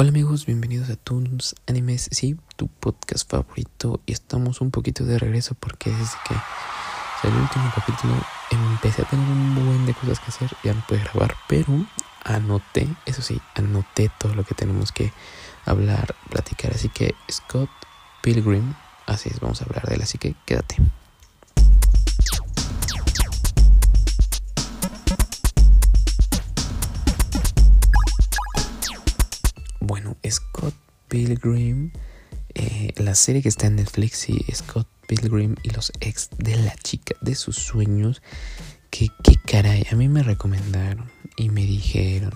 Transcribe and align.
Hola 0.00 0.10
amigos, 0.10 0.46
bienvenidos 0.46 0.90
a 0.90 0.94
Toons 0.94 1.56
Animes, 1.66 2.08
sí, 2.12 2.36
tu 2.54 2.68
podcast 2.68 3.28
favorito. 3.28 4.00
Y 4.06 4.12
estamos 4.12 4.60
un 4.60 4.70
poquito 4.70 5.04
de 5.04 5.18
regreso 5.18 5.56
porque 5.58 5.90
desde 5.90 6.16
que 6.24 6.34
el 7.26 7.34
último 7.34 7.68
capítulo 7.74 8.14
empecé 8.52 9.02
a 9.02 9.06
tener 9.06 9.28
un 9.28 9.56
buen 9.56 9.86
de 9.86 9.94
cosas 9.94 10.20
que 10.20 10.26
hacer, 10.26 10.52
ya 10.62 10.72
no 10.72 10.84
pude 10.86 11.00
grabar, 11.00 11.34
pero 11.48 11.84
anoté, 12.22 12.86
eso 13.06 13.22
sí, 13.22 13.40
anoté 13.56 14.08
todo 14.20 14.36
lo 14.36 14.44
que 14.44 14.54
tenemos 14.54 14.92
que 14.92 15.12
hablar, 15.66 16.14
platicar, 16.30 16.70
así 16.74 16.88
que 16.90 17.16
Scott 17.28 17.68
Pilgrim, 18.22 18.74
así 19.06 19.30
es, 19.30 19.40
vamos 19.40 19.60
a 19.62 19.64
hablar 19.64 19.84
de 19.88 19.96
él, 19.96 20.02
así 20.02 20.16
que 20.16 20.36
quédate. 20.46 20.76
Pilgrim, 31.08 31.92
eh, 32.54 32.92
la 32.96 33.14
serie 33.14 33.42
que 33.42 33.48
está 33.48 33.66
en 33.66 33.76
Netflix, 33.76 34.28
y 34.28 34.44
Scott 34.54 34.88
Pilgrim 35.06 35.56
y 35.62 35.70
los 35.70 35.92
ex 36.00 36.30
de 36.38 36.56
la 36.56 36.74
chica 36.76 37.14
de 37.20 37.34
sus 37.34 37.56
sueños, 37.56 38.22
que, 38.90 39.08
qué 39.22 39.34
caray, 39.46 39.86
a 39.90 39.96
mí 39.96 40.08
me 40.08 40.22
recomendaron 40.22 41.10
y 41.36 41.48
me 41.48 41.62
dijeron 41.62 42.32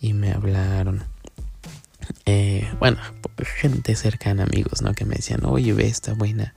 y 0.00 0.12
me 0.12 0.32
hablaron. 0.32 1.04
Eh, 2.26 2.70
bueno, 2.78 2.98
gente 3.42 3.94
cercana, 3.96 4.44
amigos, 4.44 4.82
¿no? 4.82 4.94
Que 4.94 5.04
me 5.04 5.16
decían, 5.16 5.44
oye, 5.44 5.72
ve 5.72 5.86
esta 5.86 6.14
buena, 6.14 6.54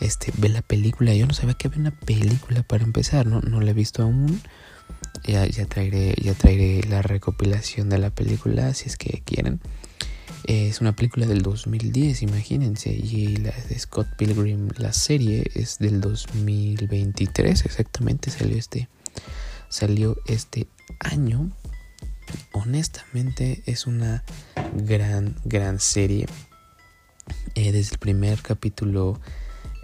este, 0.00 0.32
ve 0.36 0.48
la 0.48 0.62
película. 0.62 1.14
Yo 1.14 1.26
no 1.26 1.34
sabía 1.34 1.54
que 1.54 1.68
había 1.68 1.80
una 1.80 1.90
película 1.90 2.62
para 2.62 2.84
empezar, 2.84 3.26
¿no? 3.26 3.40
No 3.40 3.60
la 3.60 3.70
he 3.70 3.74
visto 3.74 4.02
aún. 4.02 4.40
Ya, 5.24 5.46
ya, 5.46 5.66
traeré, 5.66 6.14
ya 6.22 6.34
traeré 6.34 6.82
la 6.88 7.02
recopilación 7.02 7.88
de 7.88 7.98
la 7.98 8.10
película 8.10 8.72
si 8.74 8.88
es 8.88 8.96
que 8.96 9.22
quieren. 9.24 9.60
Es 10.48 10.80
una 10.80 10.96
película 10.96 11.26
del 11.26 11.42
2010, 11.42 12.22
imagínense. 12.22 12.88
Y 12.88 13.36
la 13.36 13.52
de 13.68 13.78
Scott 13.78 14.08
Pilgrim, 14.16 14.70
la 14.78 14.94
serie 14.94 15.44
es 15.54 15.78
del 15.78 16.00
2023, 16.00 17.66
exactamente. 17.66 18.30
Salió 18.30 18.56
este, 18.56 18.88
salió 19.68 20.16
este 20.26 20.66
año. 21.00 21.50
Honestamente, 22.52 23.62
es 23.66 23.86
una 23.86 24.24
gran, 24.74 25.36
gran 25.44 25.80
serie. 25.80 26.26
Eh, 27.54 27.70
desde 27.70 27.92
el 27.92 27.98
primer 27.98 28.40
capítulo 28.40 29.20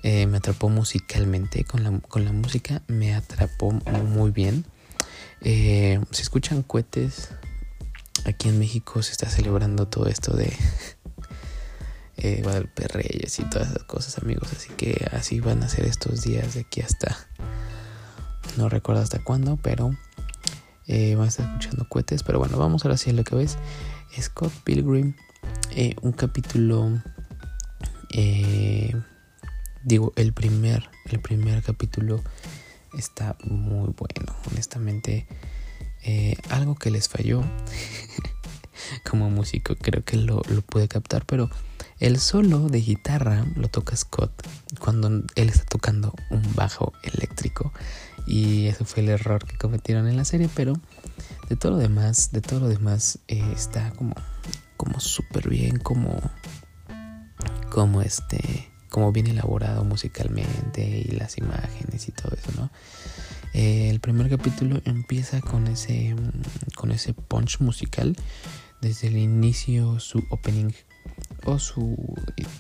eh, 0.03 0.27
me 0.27 0.39
atrapó 0.39 0.71
musicalmente. 0.71 1.65
Con 1.65 1.83
la, 1.83 1.99
con 2.09 2.25
la 2.25 2.33
música 2.33 2.81
me 2.87 3.15
atrapó 3.15 3.71
muy 3.71 4.31
bien. 4.31 4.65
Eh, 5.43 6.01
se 6.11 6.23
escuchan 6.23 6.63
cohetes. 6.63 7.29
Aquí 8.25 8.49
en 8.49 8.59
México 8.59 9.03
se 9.03 9.13
está 9.13 9.29
celebrando 9.29 9.87
todo 9.89 10.07
esto 10.07 10.35
de 10.35 10.53
eh, 12.17 12.41
Guadalupe 12.43 12.89
Reyes 12.89 13.39
y 13.39 13.45
todas 13.45 13.71
esas 13.71 13.85
cosas, 13.85 14.19
amigos. 14.19 14.53
Así 14.53 14.71
que 14.77 15.07
así 15.13 15.41
van 15.41 15.63
a 15.63 15.69
ser 15.69 15.85
estos 15.85 16.23
días 16.23 16.55
de 16.55 16.61
aquí 16.61 16.81
hasta. 16.81 17.17
No 18.57 18.69
recuerdo 18.69 19.03
hasta 19.03 19.23
cuándo, 19.23 19.57
pero 19.57 19.91
eh, 20.87 21.15
van 21.17 21.27
a 21.27 21.29
estar 21.29 21.47
escuchando 21.47 21.89
cohetes. 21.89 22.23
Pero 22.23 22.39
bueno, 22.39 22.57
vamos 22.57 22.85
ahora 22.85 22.97
sí 22.97 23.11
a 23.11 23.13
lo 23.13 23.25
que 23.25 23.35
ves. 23.35 23.59
Scott 24.21 24.53
Pilgrim, 24.65 25.15
eh, 25.73 25.97
un 26.03 26.13
capítulo. 26.13 27.03
Eh, 28.11 28.95
digo, 29.83 30.13
el 30.17 30.33
primer, 30.33 30.89
el 31.07 31.21
primer 31.21 31.63
capítulo 31.63 32.23
está 32.97 33.37
muy 33.45 33.93
bueno. 33.97 34.35
Honestamente, 34.51 35.27
eh, 36.05 36.37
algo 36.51 36.75
que 36.75 36.91
les 36.91 37.09
falló 37.09 37.43
como 39.09 39.31
músico, 39.31 39.75
creo 39.77 40.05
que 40.05 40.17
lo, 40.17 40.43
lo, 40.49 40.63
pude 40.63 40.89
captar, 40.89 41.25
pero 41.27 41.51
el 41.99 42.19
solo 42.19 42.69
de 42.69 42.81
guitarra 42.81 43.45
lo 43.57 43.69
toca 43.69 43.97
Scott 43.97 44.47
cuando 44.79 45.09
él 45.09 45.49
está 45.49 45.65
tocando 45.65 46.15
un 46.31 46.43
bajo 46.55 46.93
eléctrico. 47.03 47.73
Y 48.27 48.67
eso 48.67 48.85
fue 48.85 49.03
el 49.03 49.11
error 49.11 49.47
que 49.47 49.57
cometieron 49.59 50.09
en 50.09 50.17
la 50.17 50.25
serie, 50.25 50.49
pero 50.55 50.75
de 51.49 51.57
todo 51.57 51.73
lo 51.73 51.79
demás, 51.79 52.33
de 52.33 52.41
todo 52.41 52.61
lo 52.61 52.69
demás 52.69 53.19
eh, 53.29 53.45
está 53.55 53.91
como, 53.93 54.15
como 54.77 55.01
súper 55.01 55.49
bien, 55.49 55.79
como, 55.79 56.21
como 57.71 58.03
este 58.03 58.71
como 58.95 59.11
bien 59.11 59.27
elaborado 59.27 59.83
musicalmente 59.83 60.87
y 60.87 61.11
las 61.17 61.37
imágenes 61.37 62.07
y 62.07 62.13
todo 62.13 62.33
eso, 62.37 62.53
¿no? 62.57 62.71
Eh, 63.55 63.89
el 63.89 64.01
primer 64.01 64.29
capítulo 64.29 64.81
empieza 64.85 65.41
con 65.41 65.69
ese, 65.69 66.17
con 66.75 66.91
ese 66.91 67.15
punch 67.15 67.61
musical. 67.61 68.17
Desde 68.81 69.07
el 69.07 69.17
inicio 69.17 70.01
su 70.01 70.23
opening 70.29 70.73
o 71.45 71.59
su, 71.59 71.97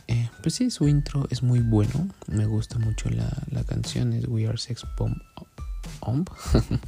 eh, 0.06 0.30
pues 0.42 0.54
sí, 0.54 0.70
su 0.70 0.88
intro 0.88 1.26
es 1.30 1.42
muy 1.42 1.60
bueno. 1.60 2.08
Me 2.28 2.46
gusta 2.46 2.78
mucho 2.78 3.10
la, 3.10 3.28
la 3.50 3.64
canción, 3.64 4.12
es 4.12 4.26
We 4.28 4.46
Are 4.46 4.56
Sex 4.56 4.86
Bomb. 4.96 5.18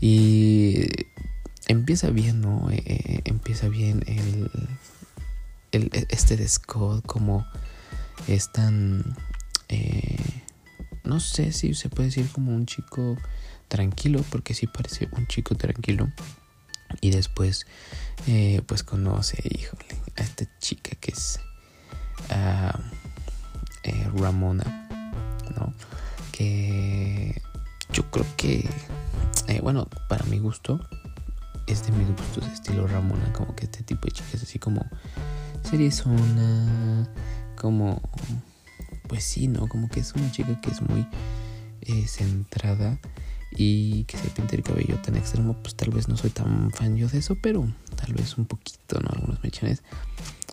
Y 0.00 0.86
empieza 1.66 2.10
bien, 2.10 2.40
¿no? 2.40 2.68
Eh, 2.70 3.22
empieza 3.24 3.68
bien 3.68 4.04
el, 4.06 4.50
el, 5.72 6.06
este 6.10 6.36
de 6.36 6.46
Scott 6.46 7.04
como 7.06 7.46
es 8.26 8.52
tan 8.52 9.16
no 11.08 11.20
sé 11.20 11.52
si 11.52 11.74
se 11.74 11.88
puede 11.88 12.08
decir 12.10 12.30
como 12.30 12.54
un 12.54 12.66
chico 12.66 13.16
tranquilo 13.68 14.24
porque 14.30 14.54
sí 14.54 14.66
parece 14.66 15.08
un 15.12 15.26
chico 15.26 15.54
tranquilo. 15.54 16.10
Y 17.00 17.10
después 17.10 17.66
eh, 18.26 18.62
pues 18.66 18.82
conoce 18.82 19.42
híjole 19.44 19.86
a 20.16 20.22
esta 20.22 20.46
chica 20.58 20.92
que 21.00 21.12
es 21.12 21.38
uh, 22.30 22.78
eh, 23.84 24.10
Ramona 24.16 24.88
no 25.54 25.74
que 26.32 27.42
yo 27.92 28.10
creo 28.10 28.24
que 28.38 28.68
eh, 29.48 29.60
bueno 29.60 29.86
para 30.08 30.24
mi 30.24 30.38
gusto 30.38 30.80
es 31.66 31.84
de 31.84 31.92
mis 31.92 32.08
gustos 32.08 32.46
estilo 32.52 32.86
Ramona 32.86 33.32
como 33.34 33.54
que 33.54 33.66
este 33.66 33.82
tipo 33.82 34.06
de 34.06 34.12
chicas 34.12 34.42
así 34.42 34.58
como 34.58 34.86
seriezona 35.62 37.06
como, 37.54 38.00
pues 39.08 39.24
sí, 39.24 39.48
¿no? 39.48 39.68
Como 39.68 39.88
que 39.88 40.00
es 40.00 40.12
una 40.14 40.30
chica 40.30 40.60
que 40.60 40.70
es 40.70 40.82
muy 40.82 41.06
eh, 41.82 42.06
centrada 42.06 42.98
y 43.50 44.04
que 44.04 44.18
se 44.18 44.28
pinta 44.28 44.54
el 44.56 44.62
cabello 44.62 44.96
tan 44.98 45.16
extremo, 45.16 45.54
pues 45.54 45.74
tal 45.74 45.90
vez 45.90 46.08
no 46.08 46.16
soy 46.16 46.30
tan 46.30 46.70
fan 46.70 46.96
yo 46.96 47.08
de 47.08 47.18
eso, 47.18 47.36
pero 47.40 47.66
tal 47.96 48.14
vez 48.14 48.36
un 48.36 48.44
poquito, 48.44 49.00
¿no? 49.00 49.08
Algunos 49.10 49.42
mechones. 49.42 49.82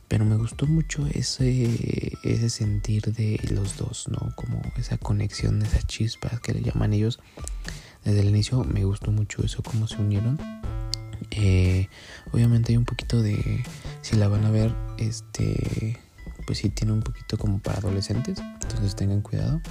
Pero 0.08 0.24
me 0.24 0.38
gustó 0.38 0.68
mucho 0.68 1.08
ese, 1.08 2.14
ese 2.24 2.50
sentir 2.50 3.14
de 3.14 3.40
los 3.52 3.76
dos, 3.76 4.08
¿no? 4.08 4.34
Como 4.36 4.62
esa 4.78 4.98
conexión, 4.98 5.62
esa 5.64 5.82
chispa 5.82 6.30
que 6.42 6.54
le 6.54 6.62
llaman 6.62 6.94
ellos. 6.94 7.20
Desde 8.04 8.22
el 8.22 8.30
inicio 8.30 8.64
me 8.64 8.86
gustó 8.86 9.12
mucho 9.12 9.44
eso, 9.44 9.64
cómo 9.64 9.88
se 9.88 9.98
unieron. 9.98 10.40
Eh, 11.32 11.90
obviamente 12.32 12.72
hay 12.72 12.78
un 12.78 12.86
poquito 12.86 13.22
de, 13.22 13.64
si 14.02 14.16
la 14.16 14.28
van 14.28 14.46
a 14.46 14.52
ver, 14.52 14.76
este, 15.00 15.98
pues 16.46 16.60
sí 16.60 16.70
tiene 16.70 16.94
un 16.94 17.02
poquito 17.02 17.38
como 17.38 17.60
para 17.60 17.80
adolescentes, 17.80 18.40
entonces 18.40 18.96
tengan 18.96 19.22
cuidado. 19.22 19.62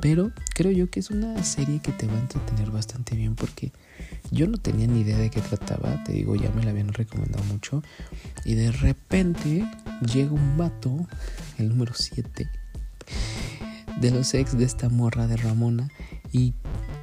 Pero 0.00 0.30
creo 0.54 0.70
yo 0.70 0.90
que 0.90 1.00
es 1.00 1.10
una 1.10 1.42
serie 1.42 1.80
que 1.80 1.90
te 1.90 2.06
va 2.06 2.14
a 2.14 2.20
entretener 2.20 2.70
bastante 2.70 3.16
bien 3.16 3.34
porque 3.34 3.72
yo 4.30 4.46
no 4.46 4.58
tenía 4.58 4.86
ni 4.86 5.00
idea 5.00 5.18
de 5.18 5.28
qué 5.28 5.40
trataba, 5.40 6.02
te 6.04 6.12
digo, 6.12 6.36
ya 6.36 6.50
me 6.50 6.62
la 6.62 6.70
habían 6.70 6.92
recomendado 6.92 7.44
mucho. 7.44 7.82
Y 8.44 8.54
de 8.54 8.70
repente 8.70 9.68
llega 10.12 10.32
un 10.32 10.56
vato, 10.56 11.06
el 11.58 11.68
número 11.70 11.94
7, 11.94 12.48
de 14.00 14.10
los 14.12 14.34
ex 14.34 14.56
de 14.56 14.64
esta 14.64 14.88
morra 14.88 15.26
de 15.26 15.36
Ramona 15.36 15.88
y, 16.30 16.54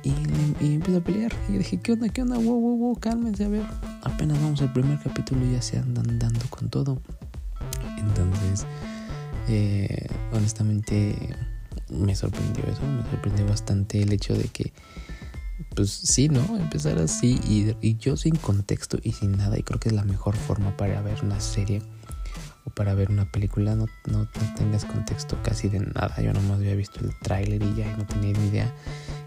y, 0.03 0.13
empieza 0.61 0.99
a 0.99 1.03
pelear. 1.03 1.33
Y 1.49 1.53
dije, 1.57 1.81
¿qué 1.81 1.91
onda? 1.91 2.07
¿Qué 2.07 2.21
onda? 2.21 2.37
Wow, 2.37 2.61
wow, 2.61 2.77
wow, 2.77 2.99
cálmense, 2.99 3.43
a 3.43 3.49
ver. 3.49 3.65
Apenas 4.03 4.39
vamos 4.41 4.61
al 4.61 4.71
primer 4.71 4.99
capítulo 4.99 5.45
y 5.45 5.51
ya 5.51 5.61
se 5.61 5.77
andan 5.77 6.17
dando 6.17 6.45
con 6.49 6.69
todo. 6.69 7.01
Entonces 7.97 8.65
eh, 9.47 10.07
honestamente 10.31 11.15
me 11.89 12.15
sorprendió 12.15 12.63
eso, 12.65 12.81
me 12.85 13.09
sorprendió 13.09 13.45
bastante 13.45 14.01
el 14.01 14.11
hecho 14.11 14.33
de 14.33 14.45
que, 14.45 14.73
pues 15.75 15.91
sí, 15.91 16.29
¿no? 16.29 16.57
Empezar 16.57 16.97
así 16.97 17.39
y, 17.47 17.75
y, 17.81 17.97
yo 17.97 18.17
sin 18.17 18.35
contexto 18.35 18.97
y 19.03 19.11
sin 19.11 19.37
nada, 19.37 19.57
y 19.57 19.63
creo 19.63 19.79
que 19.79 19.89
es 19.89 19.95
la 19.95 20.03
mejor 20.03 20.35
forma 20.35 20.75
para 20.77 21.01
ver 21.01 21.23
una 21.23 21.39
serie 21.39 21.81
o 22.65 22.71
para 22.71 22.95
ver 22.95 23.11
una 23.11 23.31
película, 23.31 23.75
no, 23.75 23.87
no, 24.07 24.27
tengas 24.57 24.85
contexto 24.85 25.37
casi 25.43 25.69
de 25.69 25.79
nada. 25.79 26.19
Yo 26.21 26.33
nomás 26.33 26.57
había 26.57 26.75
visto 26.75 26.99
el 26.99 27.15
tráiler 27.19 27.61
y 27.61 27.75
ya 27.75 27.95
no 27.95 28.05
tenía 28.07 28.33
ni 28.33 28.47
idea. 28.47 28.73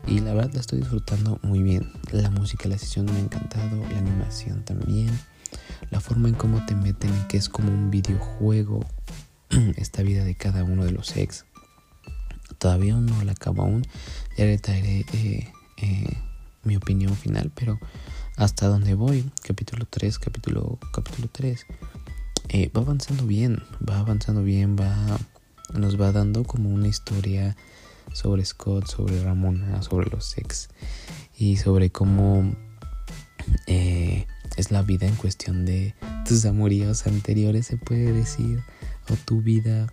Y 0.07 0.21
la 0.21 0.35
verdad 0.35 0.53
la 0.55 0.61
estoy 0.61 0.81
disfrutando 0.81 1.39
muy 1.43 1.63
bien. 1.63 1.93
La 2.11 2.31
música, 2.31 2.69
la 2.69 2.79
sesión 2.79 3.07
me 3.07 3.13
ha 3.13 3.21
encantado, 3.21 3.81
la 3.89 3.99
animación 3.99 4.65
también. 4.65 5.11
La 5.91 6.01
forma 6.01 6.29
en 6.29 6.35
cómo 6.35 6.67
te 6.67 6.75
meten, 6.75 7.13
que 7.29 7.37
es 7.37 7.49
como 7.49 7.71
un 7.71 7.91
videojuego 7.91 8.81
esta 9.77 10.03
vida 10.03 10.25
de 10.25 10.35
cada 10.35 10.65
uno 10.65 10.85
de 10.85 10.93
los 10.93 11.17
ex. 11.17 11.45
Todavía 12.59 12.95
no 12.95 13.23
la 13.23 13.33
acabo 13.33 13.63
aún. 13.63 13.87
Ya 14.37 14.45
le 14.45 14.59
traeré 14.59 15.05
eh, 15.13 15.53
eh, 15.79 16.17
mi 16.65 16.77
opinión 16.77 17.17
final, 17.17 17.53
pero 17.55 17.79
hasta 18.37 18.67
donde 18.69 18.95
voy, 18.95 19.31
capítulo 19.43 19.87
3, 19.89 20.19
capítulo, 20.19 20.79
capítulo 20.93 21.29
3. 21.31 21.67
eh, 22.49 22.71
va 22.77 22.81
avanzando 22.81 23.27
bien, 23.27 23.63
va 23.87 23.99
avanzando 23.99 24.43
bien, 24.43 24.77
va 24.77 25.19
nos 25.75 26.01
va 26.01 26.13
dando 26.13 26.45
como 26.45 26.71
una 26.71 26.89
historia 26.89 27.57
sobre 28.13 28.45
Scott, 28.45 28.87
sobre 28.87 29.23
Ramona, 29.23 29.83
sobre 29.83 30.09
los 30.11 30.37
ex 30.39 30.69
y 31.37 31.57
sobre 31.57 31.91
cómo 31.91 32.55
eh, 33.67 34.27
es 34.57 34.71
la 34.71 34.83
vida 34.83 35.07
en 35.07 35.15
cuestión 35.15 35.65
de 35.65 35.95
tus 36.27 36.45
amoríos 36.45 37.07
anteriores, 37.07 37.67
se 37.67 37.77
puede 37.77 38.13
decir, 38.13 38.63
tu 39.17 39.43
vida 39.43 39.93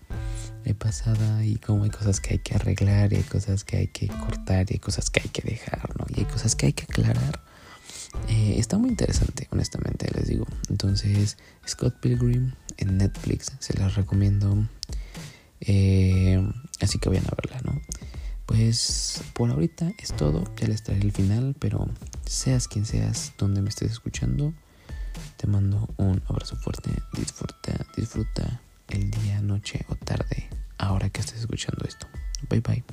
pasada 0.73 1.45
y 1.45 1.57
cómo 1.57 1.83
hay 1.83 1.91
cosas 1.91 2.19
que 2.19 2.33
hay 2.33 2.39
que 2.39 2.55
arreglar 2.55 3.13
y 3.13 3.17
hay 3.17 3.23
cosas 3.23 3.63
que 3.63 3.77
hay 3.77 3.87
que 3.87 4.07
cortar 4.07 4.65
y 4.69 4.73
hay 4.73 4.79
cosas 4.79 5.11
que 5.11 5.21
hay 5.21 5.29
que 5.29 5.43
dejar, 5.43 5.95
¿no? 5.97 6.05
Y 6.09 6.21
hay 6.21 6.25
cosas 6.25 6.55
que 6.55 6.65
hay 6.65 6.73
que 6.73 6.83
aclarar. 6.83 7.43
Eh, 8.29 8.55
está 8.57 8.77
muy 8.77 8.89
interesante, 8.89 9.47
honestamente, 9.51 10.09
les 10.15 10.27
digo. 10.27 10.47
Entonces, 10.69 11.37
Scott 11.67 11.99
Pilgrim 11.99 12.53
en 12.77 12.97
Netflix, 12.97 13.51
se 13.59 13.77
las 13.77 13.95
recomiendo. 13.95 14.67
Eh, 15.61 16.43
así 16.81 16.99
que 16.99 17.09
vayan 17.09 17.25
a 17.25 17.35
verla, 17.35 17.61
¿no? 17.63 17.81
Pues 18.45 19.23
por 19.33 19.49
ahorita 19.49 19.91
es 19.97 20.13
todo, 20.13 20.43
ya 20.55 20.67
les 20.67 20.83
traeré 20.83 21.05
el 21.05 21.11
final, 21.11 21.55
pero 21.59 21.89
seas 22.25 22.67
quien 22.67 22.85
seas, 22.85 23.33
donde 23.37 23.61
me 23.61 23.69
estés 23.69 23.91
escuchando, 23.91 24.53
te 25.37 25.47
mando 25.47 25.89
un 25.97 26.21
abrazo 26.27 26.55
fuerte, 26.55 26.91
disfruta, 27.13 27.85
disfruta 27.97 28.61
el 28.89 29.11
día, 29.11 29.41
noche 29.41 29.85
o 29.89 29.95
tarde, 29.95 30.49
ahora 30.77 31.09
que 31.09 31.21
estés 31.21 31.39
escuchando 31.39 31.85
esto. 31.85 32.07
Bye 32.49 32.61
bye. 32.61 32.83